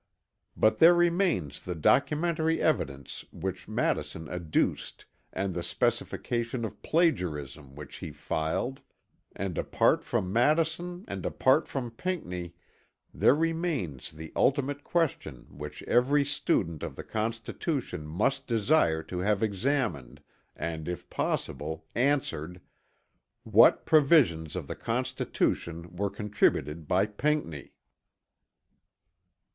But 0.57 0.79
there 0.79 0.95
remains 0.95 1.59
the 1.59 1.75
documentary 1.75 2.59
evidence 2.59 3.23
which 3.31 3.67
Madison 3.67 4.27
adduced 4.29 5.05
and 5.31 5.53
the 5.53 5.61
specification 5.61 6.65
of 6.65 6.81
plagiarism 6.81 7.75
which 7.75 7.97
he 7.97 8.09
filed; 8.11 8.79
and 9.35 9.59
apart 9.59 10.03
from 10.03 10.33
Madison 10.33 11.05
and 11.07 11.23
apart 11.23 11.67
from 11.67 11.91
Pinckney 11.91 12.55
there 13.13 13.35
remains 13.35 14.09
the 14.09 14.31
ultimate 14.35 14.83
question 14.83 15.45
which 15.51 15.83
every 15.83 16.25
student 16.25 16.81
of 16.81 16.95
the 16.95 17.03
Constitution 17.03 18.07
must 18.07 18.47
desire 18.47 19.03
to 19.03 19.19
have 19.19 19.43
examined, 19.43 20.19
and 20.55 20.87
if 20.87 21.11
possible, 21.11 21.85
answered, 21.93 22.59
"What 23.43 23.85
provisions 23.85 24.55
of 24.55 24.65
the 24.65 24.75
Constitution 24.75 25.95
were 25.95 26.09
contributed 26.09 26.87
by 26.87 27.05
Pinckney"? 27.05 27.75